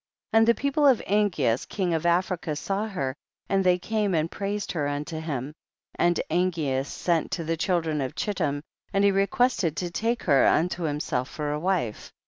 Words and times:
9. 0.33 0.39
And 0.39 0.47
the 0.47 0.55
people 0.55 0.87
of 0.87 0.99
Angeas 1.07 1.67
king 1.69 1.93
of 1.93 2.07
Africa 2.07 2.55
saw 2.55 2.87
her 2.87 3.13
and 3.47 3.63
they 3.63 3.77
came 3.77 4.15
and 4.15 4.31
praised 4.31 4.71
her 4.71 4.87
unto 4.87 5.19
him, 5.19 5.53
and 5.93 6.19
Angeas 6.31 6.87
sent 6.91 7.29
to 7.33 7.43
the 7.43 7.55
children 7.55 8.01
of 8.01 8.15
Chittim, 8.15 8.63
and 8.91 9.03
he 9.03 9.11
requested 9.11 9.77
to 9.77 9.91
take 9.91 10.23
her 10.23 10.47
unto 10.47 10.85
him 10.87 10.99
self 10.99 11.29
for 11.29 11.51
a 11.51 11.59
wife. 11.59 12.11